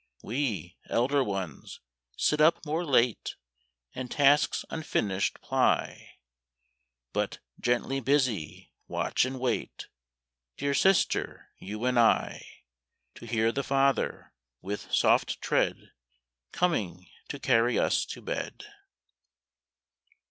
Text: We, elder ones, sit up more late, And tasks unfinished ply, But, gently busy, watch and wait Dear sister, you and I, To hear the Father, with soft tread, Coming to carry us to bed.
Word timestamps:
We, 0.23 0.79
elder 0.89 1.23
ones, 1.23 1.79
sit 2.17 2.41
up 2.41 2.65
more 2.65 2.83
late, 2.83 3.35
And 3.93 4.09
tasks 4.09 4.65
unfinished 4.71 5.39
ply, 5.41 6.13
But, 7.13 7.37
gently 7.59 7.99
busy, 7.99 8.71
watch 8.87 9.25
and 9.25 9.39
wait 9.39 9.89
Dear 10.57 10.73
sister, 10.73 11.49
you 11.59 11.85
and 11.85 11.99
I, 11.99 12.63
To 13.13 13.27
hear 13.27 13.51
the 13.51 13.61
Father, 13.63 14.33
with 14.59 14.91
soft 14.91 15.39
tread, 15.39 15.91
Coming 16.51 17.07
to 17.27 17.37
carry 17.37 17.77
us 17.77 18.03
to 18.05 18.23
bed. 18.23 18.63